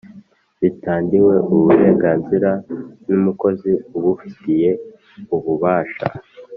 bitandiwe 0.61 1.33
uburenganzira 1.53 2.51
n' 3.09 3.15
umukozi 3.17 3.71
ubufitiye 3.97 4.69
ububasha 5.35 6.05